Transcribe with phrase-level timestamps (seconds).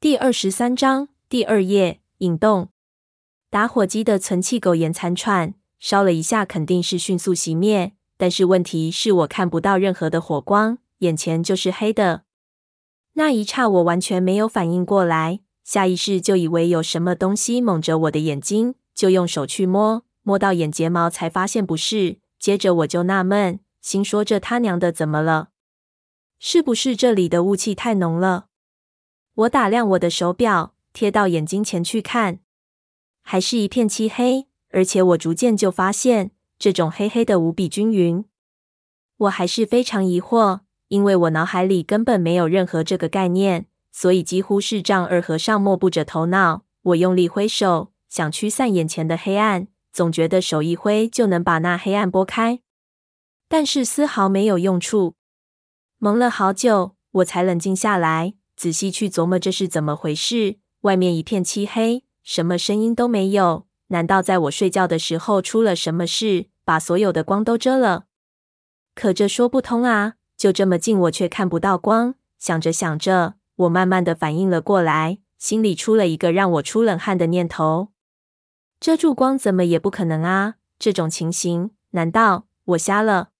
[0.00, 2.70] 第二十三章第二页引动。
[3.50, 12.22] 打火机的存气苟延残喘，烧了一下肯定是迅速熄灭，但是问题是我看不到任何的火光，眼前就是黑的。
[13.12, 22.20] 那一刹我完全没有反应过来，下意识就以为有什么东西蒙着我的眼睛，就用手去摸，摸到眼睫毛才发现不是。
[22.38, 25.50] 接着我就纳闷，心说这他娘的怎么了？
[26.38, 28.46] 是不是这里的雾气太浓了？
[29.34, 32.40] 我打量我的手表，贴到眼睛前去看。
[33.22, 38.24] 还是一片漆黑，而且我逐渐就发现，这种黑黑的无比均匀。
[39.18, 46.64] 我还是非常疑惑，因为我脑海里根本没有任何这个概念，所以几乎是丈二和尚摸不着头脑。
[46.82, 52.60] 我用力挥手，想驱散眼前的黑暗，总觉得手一挥就能把那黑暗拨开，
[53.48, 55.14] 但是丝毫没有用处。
[55.98, 60.58] 蒙了好久，我才冷静下来，仔细去琢磨这是怎么回事。
[60.82, 62.04] 外面一片漆黑。
[62.22, 63.66] 什么声音都没有？
[63.86, 68.04] 难道在我睡觉的时候出了什么事，把所有的光都遮了？
[68.94, 70.16] 可这说不通啊！
[70.36, 72.16] 就这么近，我却看不到光。
[72.38, 77.88] 想着想着，我慢慢的反应了过来，心里出了一个让我出冷汗的念头：
[78.78, 80.56] 遮住光怎么也不可能啊！
[80.78, 83.30] 这种情形，难道我瞎了？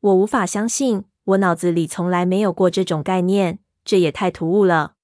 [0.00, 4.94] 我无法相信，我脑子里从来没有过这种概念，这也太突兀了。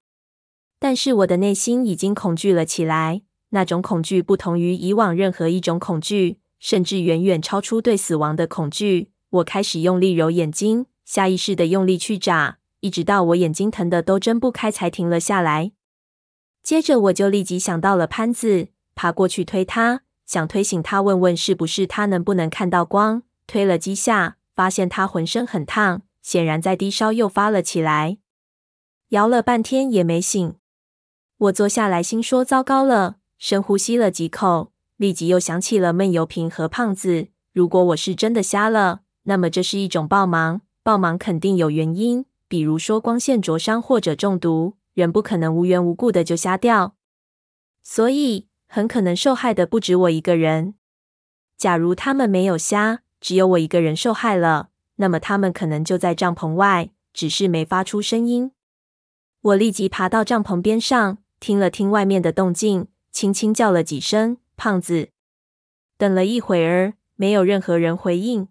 [0.78, 9.10] 但是我的内心已经恐惧了起来，那种恐惧不同于以往任何一种恐惧，甚至远远超出对死亡的恐惧。
[9.30, 15.72] 我开始用力揉眼睛，下意识的用力去眨，一直到我眼睛疼得都睁不开才停了下来。
[16.62, 23.22] 接着我就立即想到了潘子，爬过去推他，想推醒他，问问是不是他能不能看到光。
[23.46, 28.18] 推了几下，发现他浑身很烫，显然在低烧，又发了起来，
[29.10, 30.54] 摇了半天也没醒。
[31.38, 37.28] 我坐下来，心说糟糕了，深呼吸了几口，立即又想起了闷油瓶和胖子。
[37.52, 46.94] 如果我是真的瞎了，那么这是一种暴盲，暴盲肯定有原因，比如说光线灼伤或者中毒，人不可能无缘无故的就瞎掉，
[47.82, 50.74] 所以很可能受害的不止我一个人。
[51.56, 58.52] 假如他们没有瞎，只有我一个人受害了，那么他们可能就在帐篷外，只是没发出声音。
[59.40, 61.18] 我立即爬到帐篷边上。
[61.40, 65.10] 听了听外面的动静，轻轻叫了几声“胖子”。
[65.96, 68.48] 等了一会儿，没有任何人回应。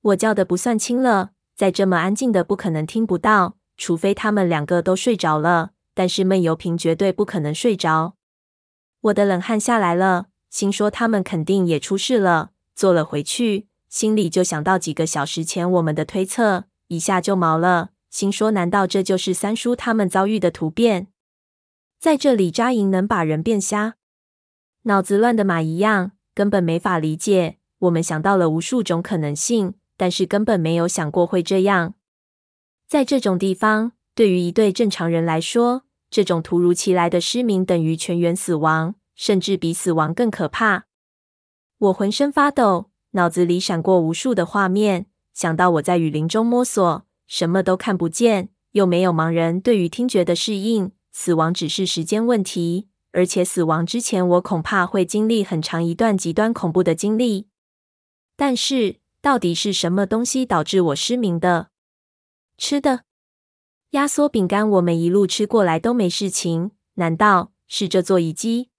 [0.00, 5.72] 我叫的不算轻了，在这么安静的，不可能听不到，除非他们两个都睡着了。
[5.92, 8.14] 但是闷油瓶绝对不可能睡着。
[9.02, 12.52] 我的冷汗下来了，心说他们肯定也出事了。
[12.74, 17.90] 坐了回去，心里就想到几个小时前我们的推测，一下就毛了。
[18.10, 21.08] 心说，难道这就是三叔他们遭遇的突变？
[21.98, 23.96] 在这里扎营能把人变瞎？
[24.82, 27.58] 脑子乱的马一样，根本没法理解。
[27.80, 31.94] 我们想到了无数种可能性，但是根本没有想过会这样。
[32.86, 40.86] 在这种地方，对于一对正常人来说，这种突如其来的失明等于全员死亡，甚至比死亡更可怕。
[41.78, 50.90] 我浑身发抖，脑子里闪过无数的画面，想到我在雨林中摸索，什么都看不见，又没有盲人对于听觉的适应。
[51.12, 57.48] 死亡只是时间问题，而且死亡之前，我恐怕会经历很长一段极端恐怖的经历。
[58.36, 61.70] 但是，到底是什么东西导致我失明的？
[62.56, 63.02] 吃的
[63.90, 66.70] 压缩饼干，我们一路吃过来都没事情。
[66.94, 68.70] 难道是这座遗迹？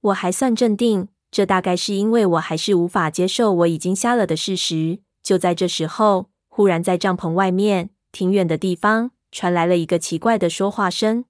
[0.00, 4.98] 我还算镇定，这大概是因为我还是无法接受我已经瞎了的事实。
[5.22, 11.24] 就在这时候，忽然在帐篷外面挺远的地方传来了一个奇怪的说话声。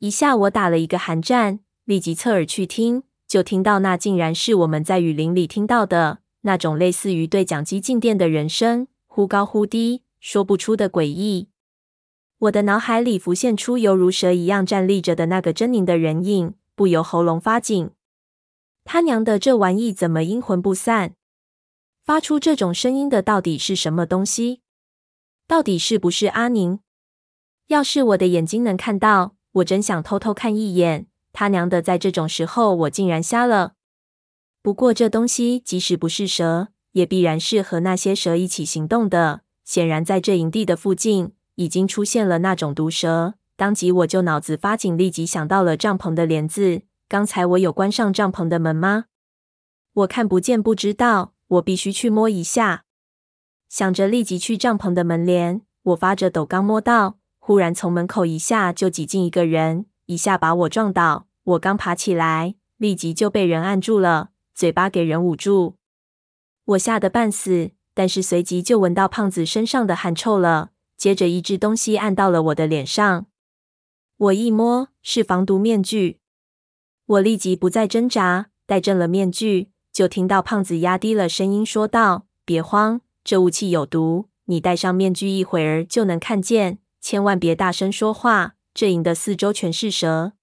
[0.00, 11.48] 一下我打了一个寒战，立即侧耳去听，就听到那竟然是我们在雨林里听到的那种类似于对讲机静电的人声，忽高忽低，说不出的诡异。
[12.40, 17.88] 我的脑海里浮现出犹如蛇一样站立着的那个狰狞的人影，不由喉咙发紧。
[18.84, 21.14] 他娘的，这玩意怎么阴魂不散？
[22.06, 24.60] 发出这种声音的到底是什么东西？
[25.48, 26.78] 到底是不是阿宁？
[27.66, 29.34] 要是我的眼睛能看到。
[29.54, 33.72] 我真想偷偷看一眼，他娘的，在这种时候我竟然瞎了。
[34.62, 39.40] 不过这东西即使不是蛇，也必然是和那些蛇一起行动的。
[39.64, 43.34] 显然，在这营地的附近已经出现了那种毒蛇。
[43.56, 46.82] 当即我就脑子发紧，立即想到了帐篷的帘子。
[47.08, 49.06] 刚才我有关上帐篷的门吗？
[49.94, 51.32] 我看不见，不知道。
[51.48, 52.84] 我必须去摸一下。
[53.68, 57.18] 想着立即去帐篷的门帘，我发着抖，刚摸到。
[57.38, 61.28] 忽然从门口一下就挤进一个人，一下把我撞倒。
[61.44, 65.76] 我刚爬起来，立即就被人按住了，嘴巴给人捂住。
[66.64, 70.70] 我吓得半死，但是随即就闻到胖子身上的汗臭了。
[70.96, 73.26] 接着一只东西按到了我的脸上，
[74.16, 76.18] 我一摸，是防毒面具。
[77.04, 88.56] 我立即不再挣扎，戴正了面具，就听到胖子压低了声音说道：“别慌，这雾气有毒。”你戴上面具一会儿就能看见，千万别大声说话。
[88.74, 90.34] 这营的四周全是蛇。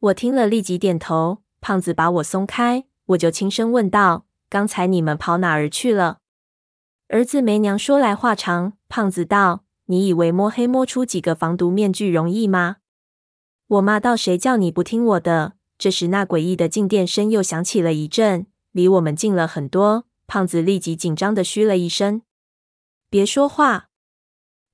[0.00, 1.42] 我听了立即点头。
[1.60, 6.20] 胖子把我松开，我就轻声问道：“刚才你们跑哪儿去了？”
[7.08, 8.72] 儿子没娘说来话长。
[8.88, 12.76] 胖子道：“你以为摸黑摸出几个防毒面具容易吗？”
[13.68, 20.06] 我骂道：“谁叫你不听我的？”这时那诡异的静电声又响起了一阵，离我们近了很多。
[20.26, 22.22] 胖子立即紧张的嘘了一声。
[23.10, 23.90] 别说话！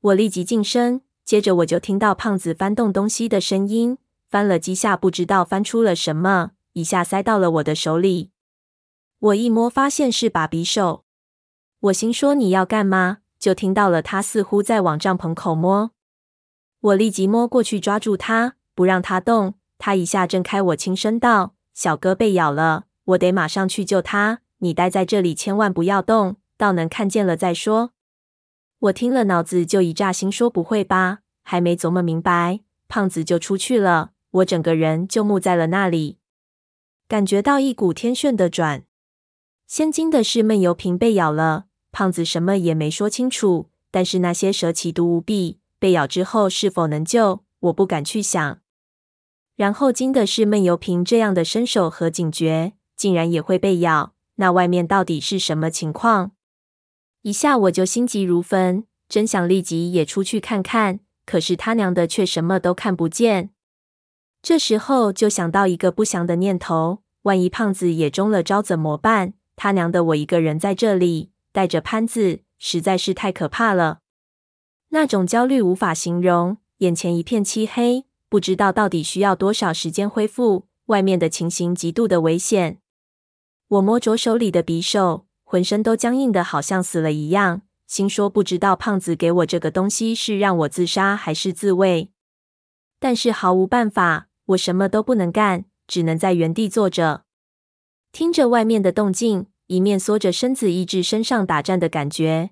[0.00, 3.98] 我立即近身，接着我就听到胖子翻动东西的声音，
[4.28, 8.30] 翻了几下，不知道翻出了什么，一下塞到了我的手里。
[9.18, 11.04] 我一摸，发现是把匕首。
[11.80, 13.18] 我心说你要干嘛？
[13.40, 15.92] 就听到了他似乎在往帐篷口摸。
[16.80, 19.54] 我立即摸过去抓住他，不让他动。
[19.78, 24.40] 他一下挣开我，轻声道：“小哥被咬了，我得马上去救他。
[24.58, 27.92] 你待在这里，千万不要动，到能看见了再说。”
[28.80, 31.20] 我听了，脑子就一炸，心说不会吧？
[31.42, 36.18] 还没琢磨明白，胖子就出去了，我整个人就木在了那里，
[37.08, 38.84] 感觉到一股天旋的转。
[39.66, 43.70] 先惊的是闷油瓶被咬了，胖子什么也没说清楚。
[43.90, 48.60] 但是那些蛇奇毒无比，被咬之后是否能救，我不敢去想。
[49.56, 56.32] 然后惊的是闷油瓶这样的身手和警觉，竟然也会被咬，那外面到底是什么情况？
[57.22, 63.50] 一下我就心急如焚，真想立即也出去看看，可是他娘的却什么都看不见。
[64.42, 69.34] 这时候就想到一个不祥的念头：万一胖子也中了招怎么办？
[69.54, 74.00] 他娘的，我一个人在这里带着潘子，实在是太可怕了。
[74.88, 80.66] 那种焦虑无法形容，眼前一片漆黑，不知道到底需要多少时间恢复。
[80.86, 82.78] 外面的情形极度的危险。
[83.68, 85.26] 我摸着手里的匕首。
[85.50, 87.62] 浑身都僵硬的，好像死了一样。
[87.86, 92.10] 心说不知道胖子给我这个东西是让我自杀还是自卫，
[93.00, 97.24] 但是毫无办法，我什么都不能干，只能在原地坐着，
[98.12, 102.50] 听着外面的动静，一面缩着身子抑制身上打颤的感觉。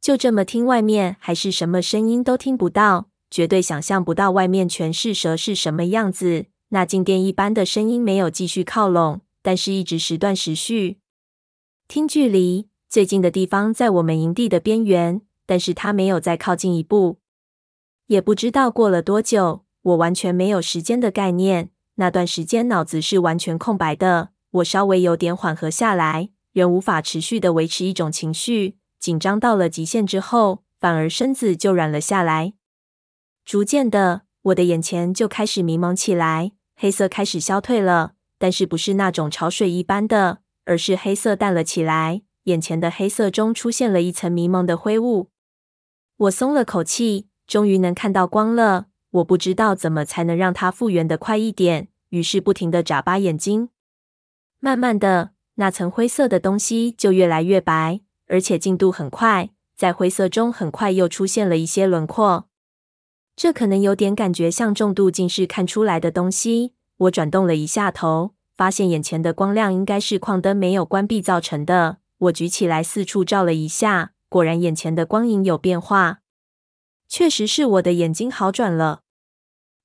[0.00, 6.46] 就这么听外面，还是什么声音都听不到，绝对想象不到外面全是蛇是什么样子。
[6.70, 10.98] 那静电一般的声音没有继续靠拢，但是一直时断时续。
[11.88, 17.18] 听距离最近的地方在我们营地的边缘，但是他没有再靠近一步。
[18.08, 21.70] 也不知道过了多久，我完全没有时间的概念。
[21.94, 24.32] 那段时间脑子是完全空白的。
[24.50, 28.76] 我稍微有点缓和下来，仍无法持续的维持一种情绪。
[29.00, 32.52] 紧张到了极限之后，反而身子就软了下来。
[33.46, 40.38] 逐渐的，我的眼前就开始迷蒙起来，黑色开始消退了，但是不是那种潮水一般的。
[40.64, 45.30] 而是黑色淡了起来，眼前的黑色中出现了一层迷蒙的灰雾。
[46.18, 48.88] 我松了口气，终于能看到光了。
[49.12, 53.70] 我不知道怎么才能让它复原的快一点，于是不停地眨巴眼睛。
[54.60, 62.50] 慢慢的，那层灰色的东西就越来越白，而且进度很快，在灰色中很快又出现了一些轮廓。
[63.34, 66.74] 这可能有点感觉像重度近视看出来的东西。
[66.98, 68.34] 我转动了一下头。
[68.56, 71.98] 发现眼前的光亮应该是矿灯没有关闭造成的。
[72.18, 76.18] 我举起来四处照了一下，果然眼前的光影有变化。
[77.08, 79.02] 确实是我的眼睛好转了，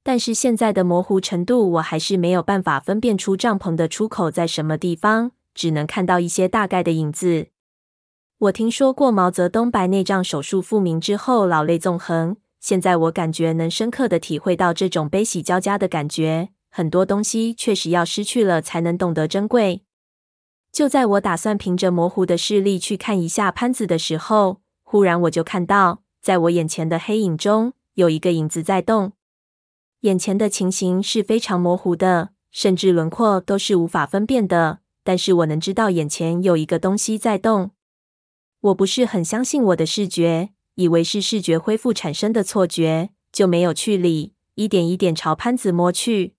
[0.01, 7.49] 但是现在的模糊程度，我还是没有办法分辨出帐篷的出口在什么地方，只能看到一些大概的影子。
[8.39, 16.49] 我听说过毛泽东白内障手术复明之后老泪纵横，现在我感觉能深刻的体会到这种悲喜交加的感觉。
[16.75, 19.83] 很多东西确实要失去了，才能懂得珍贵。
[20.71, 29.13] 就在我打算凭着模糊的视力去看一下潘子的时候，忽然我就看到，在我眼前的黑影中有一个影子在动。
[29.99, 34.79] 眼前的情形是非常模糊的，甚至轮廓都是无法分辨的。
[35.03, 37.69] 但是我能知道眼前有一个东西在动。
[38.61, 46.33] 我不是很相信我的视觉，以为是视觉恢复产生的错觉，就没有去理，一点一点朝潘子摸去。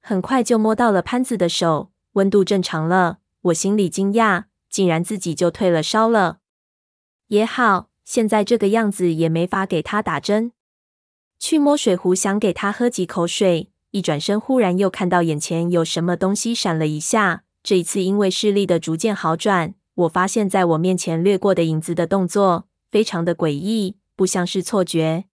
[0.00, 3.18] 很快就摸到了潘子的手，温度正常了。
[3.42, 6.38] 我心里惊讶，竟然自己就退了烧了。
[7.28, 10.52] 也好，现在这个样子也没法给他打针。
[11.38, 13.70] 去摸水壶，想给他喝几口水。
[13.92, 17.44] 一转身，忽然又看到眼前有什么东西闪了一下。
[17.62, 25.24] 这一次，因为视力的逐渐好转，我发现在我面前掠过的影子的动作非常的诡异，不像是错觉。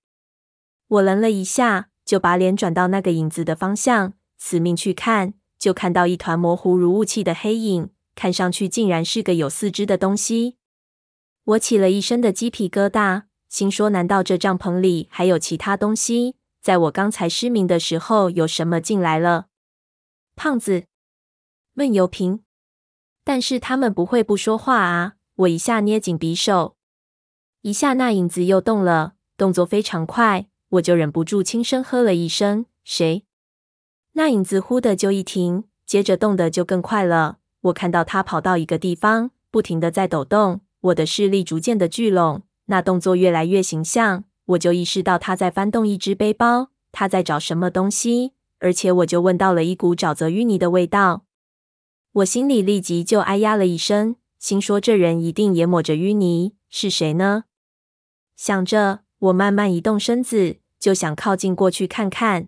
[0.87, 10.57] 我愣了一下，就把脸转到那个影子的方向，死命去看，就看到一团模糊如雾气的黑影，看上去竟然是个有四肢的东西。
[11.43, 16.35] 我起了一身的鸡皮疙瘩，心说：难道这帐篷里还有其他东西？
[16.61, 19.47] 在我刚才失明的时候，有什么进来了？
[20.35, 20.83] 胖子、
[21.73, 22.41] 闷油瓶，
[23.23, 25.13] 但是他们不会不说话啊！
[25.35, 26.75] 我一下捏紧匕首，
[27.61, 33.23] 一下那影子又动了，动作非常快，我就忍不住轻声喝了一声：“谁？”
[34.17, 37.37] 那影子忽的就一停，接着动的就更快了。
[37.61, 44.23] 我看到他跑到一个地方，不停的在抖动，我的视力逐渐的聚拢，那动作越来越形象。
[44.45, 51.25] 我就意识到他在翻动一只背包，他在找什么东西，而且我就闻到了一股沼泽淤泥的味道。
[52.13, 57.43] 我心里立即就哎呀了一声，心说这人一定也抹着淤泥，是谁呢？
[58.35, 62.47] 想着，我慢慢移动身子，就想靠近过去看看。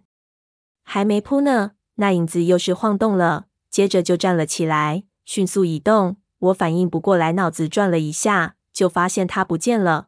[0.91, 6.17] 还没扑呢，那影子又是晃动了，接着就站了起来，迅速移动。
[6.39, 10.07] 我反应不过来，脑子转了一下，就发现他不见了。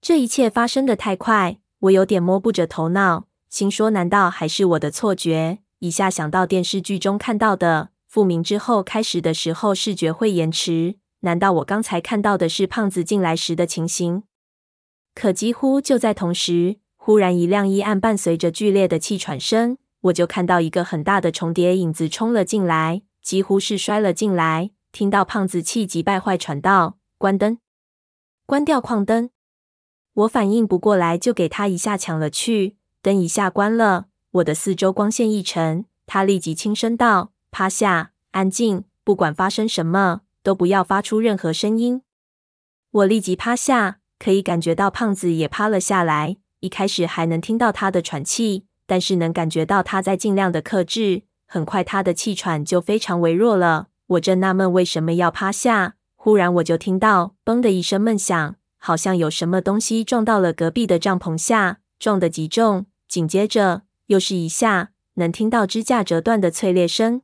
[0.00, 5.60] 这一切发生的太快，我有点摸不着头脑，心说难道还是我的错觉？
[5.78, 14.24] 一下想到电视剧中看到的，复明之后开始的时候视觉会延迟，难道我刚才看到的是胖子进来时的情形？
[15.14, 24.70] 可几乎就在同时，忽然一亮一暗，伴随着剧烈的气喘声，我就看到一个很大的重叠影子冲了进来，几乎是摔了进来。
[24.92, 27.58] 听到胖子气急败坏喘道：“关灯，
[28.44, 29.30] 关掉矿灯。”
[30.12, 34.06] 我反应不过来，就给他一下抢了去，灯一下关了。
[34.32, 42.02] 我的四周光线一沉，他立即轻声道：“趴下，安静，不管发生什么，都不要发出任何声音。”
[42.92, 46.36] 我立即趴下，可以感觉到胖子也趴了下来。
[46.60, 51.22] 一开始还能听到他的喘气，但是能感觉到他在尽量的克制。
[51.46, 53.88] 很快，他的气喘就非常微弱了。
[54.06, 58.56] 我正纳闷为什么要趴下，忽然我就听到“嘣”的一声闷响。
[58.78, 62.84] 好像有什么东西撞到了隔壁的帐篷下，撞得极重。
[63.08, 67.22] 紧接着又是一下，能听到支架折断的脆裂声。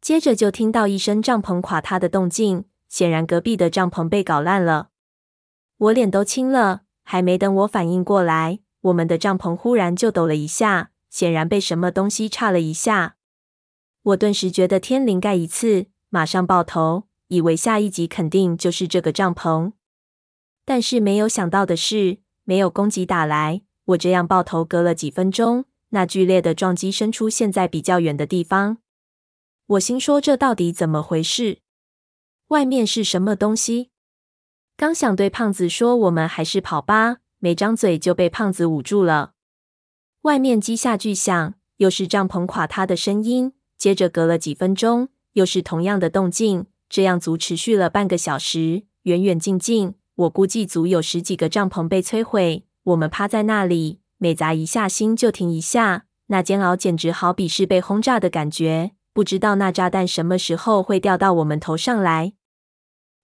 [0.00, 4.88] 接着就听到一声帐篷垮塌的动静，显然隔壁的帐篷被搞烂了。
[5.78, 13.16] 我脸都青了，还没等我反应过来，我们的帐篷忽然就抖了一下，显然被什么东西差了一下。
[14.02, 19.72] 我顿时觉得天灵盖一刺，马上爆头，以为下一集肯定就是这个帐篷。
[20.66, 23.62] 但是没有想到的是，没有攻击打来。
[23.86, 28.78] 我这样爆头，隔了几分钟，那剧烈的撞击声出现在比较远的地方。
[29.66, 31.60] 我心说：这到底怎么回事？
[32.48, 33.90] 外面是什么东西？
[34.76, 39.32] 刚想对胖子说：“我们还是跑吧。”没张嘴就被胖子捂住了。
[40.22, 43.52] 外面机下巨响，又是帐篷垮塌的声音。
[43.76, 46.64] 接着隔了几分钟，又是同样的动静。
[46.88, 49.92] 这样足持续了半个小时，远远近近。
[50.14, 52.64] 我估计足有十几个帐篷被摧毁。
[52.84, 58.92] 我们趴在那里，每砸一下心就停一下，那煎熬简直好比是被轰炸的感觉。
[59.12, 62.32] 不知道那炸弹什么时候会掉到我们头上来。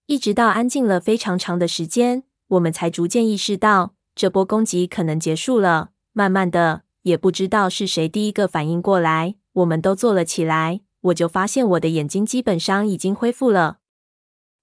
[0.05, 5.93] 一直到安静了非常长的时间，我们才逐渐意识到这波攻击可能结束了。
[6.13, 10.83] 慢慢的，也不知道是谁第一个反应过来，我们都坐了起来。
[11.01, 13.79] 我就发现我的眼睛基本上已经恢复了，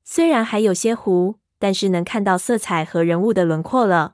[0.03, 1.39] 虽然还有些糊。
[1.59, 4.13] 但是能看到色彩和人物的轮廓了。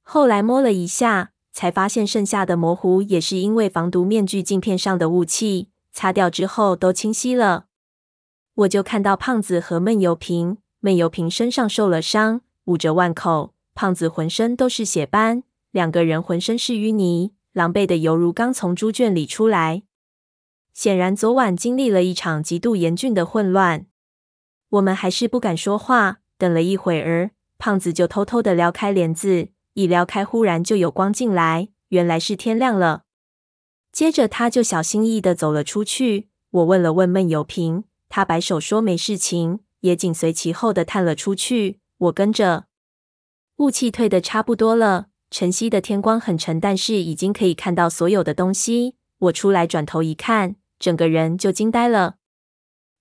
[0.00, 7.66] 后来摸了一下，才发现剩下的模糊也是因为防毒面具镜片上的雾气，擦掉之后都清晰了。
[8.54, 19.82] 我就看到胖子和闷油瓶，闷油瓶身上受了伤，捂着腕口；胖子浑身都是血斑，两个人浑身是淤泥，狼狈的犹如刚从猪圈里出来。
[20.72, 23.84] 显然昨晚经历了一场极度严峻的混乱。
[24.70, 26.20] 我们还是不敢说话。
[26.38, 33.02] 等了一会儿，胖子就偷偷的撩开帘子，一撩开，忽然就有光进来，原来是天亮了。
[33.92, 36.28] 接着他就小心翼翼的走了出去。
[36.50, 41.80] 我问了问闷油瓶，他摆手说没事情，也紧随其后的探了出去。
[41.98, 42.66] 我跟着，
[43.58, 48.96] 雾气退得差不多了，晨曦的天光很沉，但是已经可以看到所有的东西。
[49.18, 52.16] 我出来转头一看，整个人就惊呆了。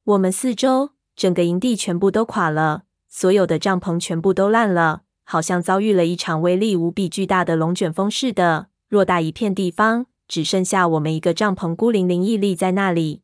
[0.06, 2.84] 我们四周整个营地全部都垮了。
[3.10, 8.68] 所有的帐篷全部都烂了，好像遭遇了一场威力无比巨大的龙卷风似的。
[8.90, 13.24] 偌大一片地方，只剩下我们一个帐篷，孤零零屹立在那里。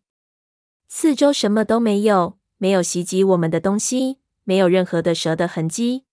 [0.90, 6.04] 四周什么都没有，没有袭击我们的东西，没有任何的蛇的痕迹。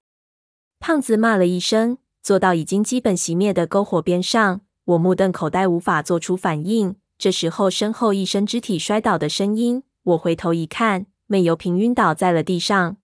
[0.80, 4.60] 胖子骂了一声，坐到已经基本熄灭的篝火边上。
[4.84, 6.96] 我目瞪口呆，无法做出反应。
[7.18, 9.82] 这时候，身后一声肢体摔倒的声音。
[10.04, 12.96] 我回头一看，闷油瓶晕倒在了地上。